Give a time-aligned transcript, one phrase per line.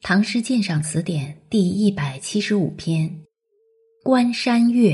[0.00, 3.10] 唐诗鉴赏词典第一百七十五篇
[4.04, 4.92] 《关山月》，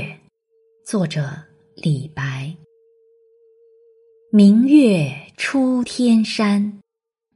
[0.83, 1.29] 作者
[1.75, 2.53] 李白。
[4.31, 6.81] 明月出天山，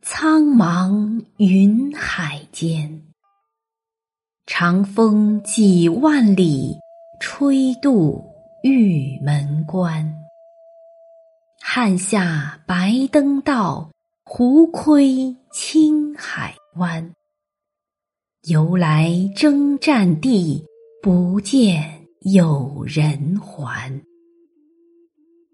[0.02, 3.02] 苍茫云海间。
[4.48, 6.76] 长风几万里，
[7.22, 8.26] 吹度
[8.64, 10.12] 玉门关。
[11.62, 13.90] 汉下白登道，
[14.26, 17.14] 胡窥青海湾。
[18.44, 20.64] 由来征战地，
[21.02, 24.02] 不见有人还。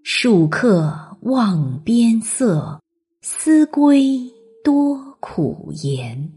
[0.03, 2.79] 戍客望边色，
[3.21, 4.19] 思归
[4.63, 6.31] 多苦颜。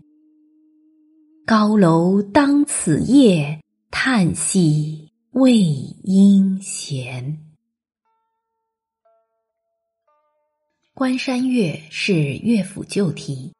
[1.44, 7.24] 高楼当此夜，叹息未应闲。
[10.94, 13.52] 《关山月》是乐府旧题。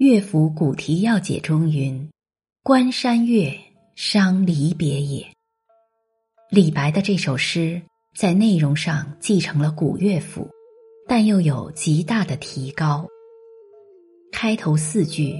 [0.00, 2.08] 乐府古题要解中云
[2.64, 3.54] ：“关山月，
[3.94, 5.30] 伤离别也。”
[6.48, 7.82] 李白的这首诗
[8.16, 10.48] 在内容上继承了古乐府，
[11.06, 13.06] 但又有极大的提高。
[14.32, 15.36] 开头四句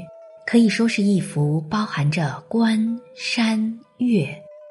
[0.47, 4.29] 可以说是一幅包含着关山月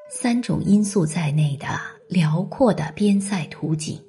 [0.08, 1.66] 三种因素在内的
[2.08, 4.00] 辽阔的边塞图景。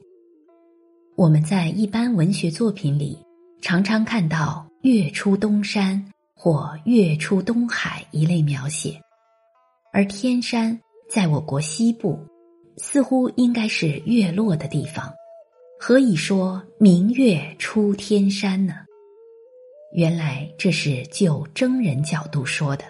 [1.15, 3.17] 我们在一般文学作品里
[3.61, 4.67] 常常看到。
[4.83, 8.99] 月出东山或月出东海一类描写，
[9.93, 10.75] 而天山
[11.07, 12.19] 在我国西部，
[12.77, 15.13] 似乎应该是月落的地方，
[15.79, 18.73] 何以说明月出天山呢？
[19.93, 22.83] 原来这是就征人角度说的，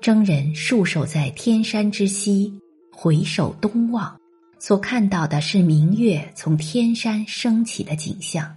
[0.00, 2.56] 征人戍守在天山之西，
[2.92, 4.16] 回首东望，
[4.60, 8.56] 所看到的是明月从天山升起的景象。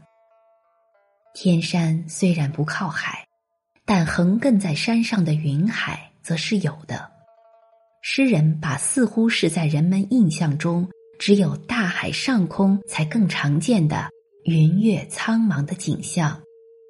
[1.39, 3.23] 天山虽然不靠海，
[3.85, 7.11] 但横亘在山上的云海则是有的。
[8.01, 14.09] 诗人把似乎是在人们印象中只有大海上空才更常见的
[14.45, 16.41] 云月苍茫的景象，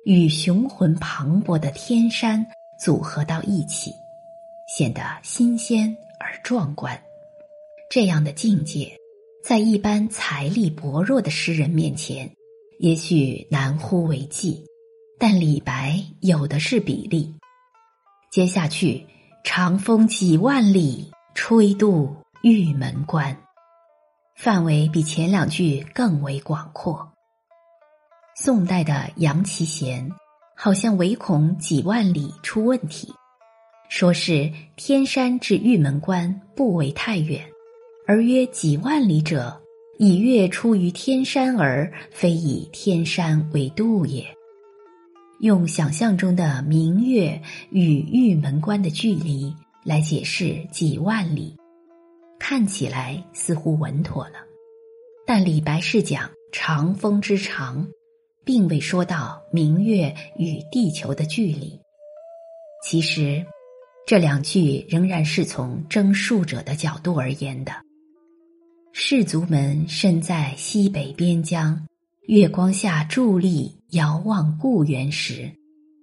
[0.05, 2.47] 与雄浑磅礴的天山
[2.79, 3.91] 组合到一起，
[4.73, 6.97] 显得新鲜而壮观。
[7.89, 8.95] 这样的境界，
[9.43, 12.31] 在一般财力薄弱的诗人面前。
[12.79, 14.63] 也许难乎为继，
[15.19, 17.33] 但李白有的是比例。
[18.31, 19.03] 接下去，
[19.43, 23.35] 长风几万里，吹度玉门关，
[24.35, 27.11] 范围比前两句更为广阔。
[28.35, 30.07] 宋代的杨其贤
[30.55, 33.11] 好像唯恐几万里出问题，
[33.89, 37.43] 说是天山至玉门关不为太远，
[38.05, 39.59] 而约几万里者。
[39.99, 44.25] 以月出于天山而非以天山为度也。
[45.39, 47.39] 用想象中的明月
[47.71, 49.53] 与玉门关的距离
[49.83, 51.55] 来解释几万里，
[52.39, 54.35] 看起来似乎稳妥了。
[55.25, 57.87] 但李白是讲长风之长，
[58.43, 61.79] 并未说到明月与地球的距离。
[62.83, 63.45] 其实，
[64.05, 67.71] 这两句仍然是从征戍者的角度而言的。
[68.99, 71.87] 士卒们身在西北边疆，
[72.25, 75.51] 月光下伫立遥望故园时，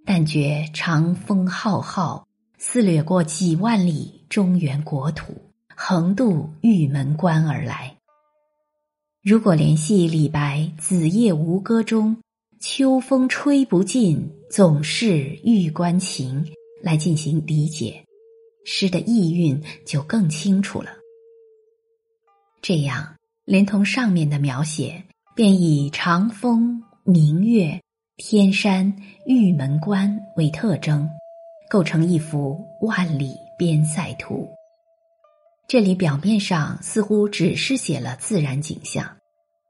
[0.07, 2.25] 但觉长风浩浩，
[2.57, 5.35] 肆掠过几万里中原国土，
[5.75, 7.97] 横渡玉门关而来。
[9.25, 12.17] 如果联系李白《子夜吴歌》中
[12.63, 16.47] “秋风吹不尽，总是玉关情”
[16.81, 18.05] 来进行理解，
[18.65, 20.91] 诗的意蕴就更清楚了。
[22.67, 23.15] 这样，
[23.45, 25.05] 连同上面的描写，
[25.37, 27.79] 便以长风、明月、
[28.17, 28.91] 天山、
[29.27, 31.07] 玉门关为特征，
[31.69, 34.49] 构成一幅万里边塞图。
[35.69, 39.15] 这里表面上似乎只是写了自然景象，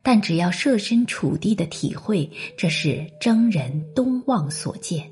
[0.05, 5.11] 但只要设身处地的体会，这是征人东望所见，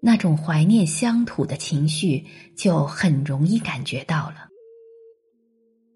[0.00, 2.24] 那种怀念乡土的情绪，
[2.56, 4.46] 就很容易感觉到了。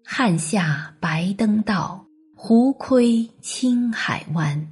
[0.07, 2.05] 汉下白登道，
[2.35, 4.67] 胡窥青海湾。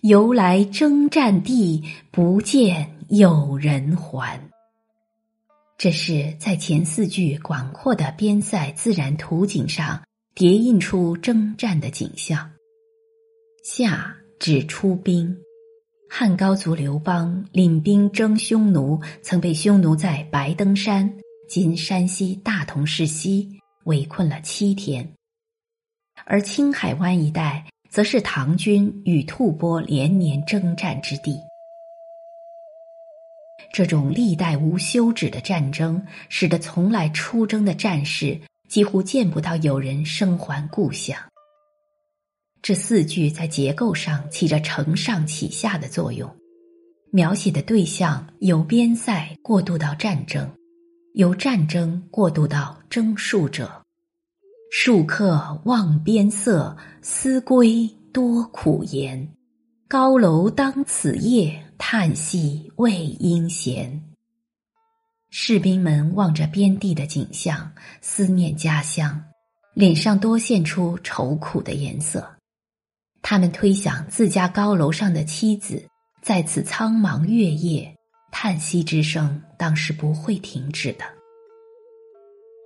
[0.00, 1.80] 由来征战地，
[2.10, 4.40] 不见有人还。
[5.78, 10.02] 这是在前四句广阔的边塞自然图景上
[10.34, 12.50] 叠印出征战的景象。
[13.62, 15.36] 夏指出兵，
[16.10, 21.08] 汉高祖刘邦领兵征匈奴，曾被匈奴在白登山
[21.48, 23.48] （今山西大同市西）。
[23.84, 25.12] 围困了七天，
[26.24, 31.38] 而青海湾一带则是唐军与吐蕃连年征战之地。
[33.72, 38.38] 这种历代无休止的战争，使得从来出征的战士
[38.68, 41.16] 几乎见不到有人生还故乡。
[42.60, 46.30] 这四句在结构上起着承上启下的作用，
[47.10, 50.48] 描写的对象由边塞过渡到战争，
[51.14, 53.82] 由战争过渡到征戍者。
[54.70, 59.26] 戍客望边色，思归多苦言。
[59.88, 63.98] 高楼当此夜，叹息未应闲。
[65.30, 67.72] 士兵们望着边地的景象，
[68.02, 69.18] 思念家乡，
[69.72, 72.30] 脸上多现出愁苦的颜色。
[73.22, 75.82] 他们推想自家高楼上的妻子
[76.20, 77.90] 在此苍茫月夜，
[78.30, 81.04] 叹息之声当是不会停止的。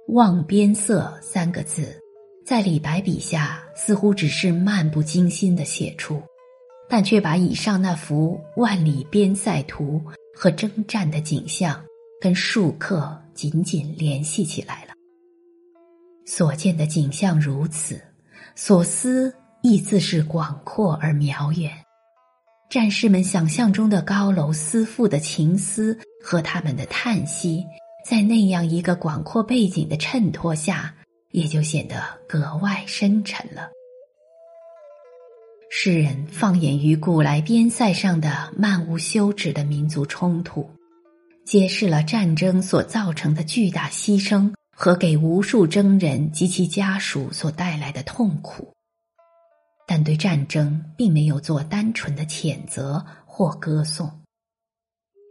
[0.08, 2.00] 望边塞三个字，
[2.44, 6.22] 在李白笔下似乎只是漫不经心的写出，
[6.88, 10.00] 但却把以上那幅万里边塞图
[10.32, 11.82] 和征战的景象
[12.20, 14.92] 跟戍客紧紧联系起来了。
[16.24, 18.00] 所见的景象如此，
[18.54, 21.72] 所思亦自是广阔而渺远。
[22.70, 27.64] 战士们想象中的高楼思妇的情思和他们的叹息。
[28.08, 30.94] 在那样一个广阔背景的衬托下，
[31.32, 33.68] 也就显得格外深沉了。
[35.68, 40.70] 诗人放眼于古来边塞上的漫无休止的民族冲突，
[41.44, 48.72] 揭示了战争所造成的巨大牺牲和给无数征人及其家属所带来的痛苦，
[49.84, 54.08] 但对战争并没有做单纯的谴责或歌颂。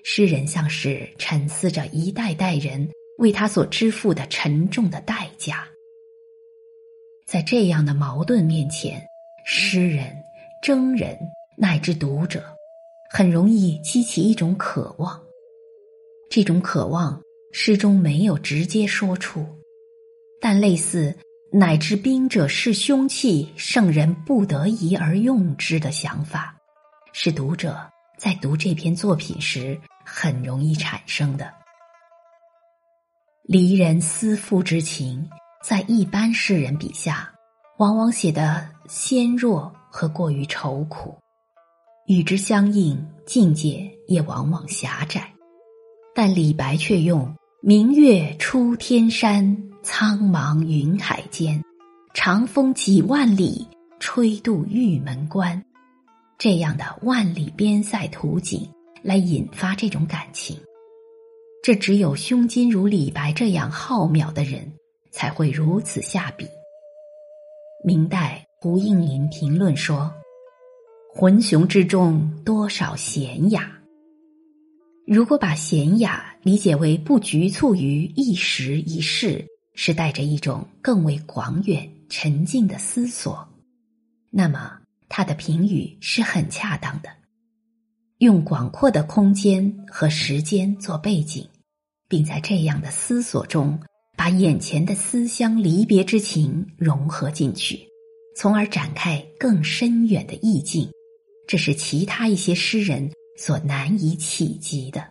[0.08, 2.88] 诗人像是沉思着一代代人
[3.18, 5.68] 为他所支付的沉重的代价，
[7.26, 9.04] 在这样的矛盾面前，
[9.46, 10.16] 诗人、
[10.62, 11.18] 征人
[11.58, 12.46] 乃至读者，
[13.10, 15.20] 很容易激起一种渴望。
[16.30, 17.20] 这种渴望
[17.52, 19.44] 诗中没有直接说出，
[20.40, 21.18] 但类似
[21.52, 26.56] “乃至兵者是凶器，圣人不得已而用之”的想法，
[27.12, 27.76] 是读者
[28.20, 29.76] 在读这篇作品时。
[30.18, 31.52] 很容易产生的
[33.44, 35.30] 离人思妇之情，
[35.62, 37.30] 在一般诗人笔下，
[37.80, 41.20] 往往写得纤弱和过于愁苦，
[42.08, 45.30] 与之相应，境界也往往狭窄。
[46.16, 51.62] 但李白却用“明月出天山，苍茫云海间，
[52.14, 53.68] 长风几万里，
[54.00, 55.62] 吹度玉门关”
[56.40, 58.66] 这样的万里边塞图景。
[59.06, 60.58] 来引发这种感情，
[61.62, 64.74] 这只有胸襟如李白这样浩渺的人
[65.12, 66.48] 才会如此下笔。
[67.84, 70.12] 明代胡应麟评论说
[71.14, 73.72] ：“浑雄之中多少闲雅。”
[75.06, 83.48] 如果把闲雅理解为不局促于一时一事，是带着一种更为广远沉静的思索，
[84.32, 87.10] 那么他的评语是很恰当的。
[88.20, 91.46] 用广阔的空间和时间做背景，
[92.08, 93.78] 并在这样的思索中，
[94.16, 97.86] 把眼前的思乡离别之情融合进去，
[98.38, 100.90] 从而展开更深远的意境，
[101.46, 105.06] 这是其他一些诗人所难以企及的。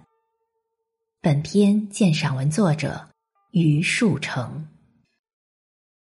[1.20, 3.06] 本篇鉴赏文作者
[3.52, 4.66] 于树成。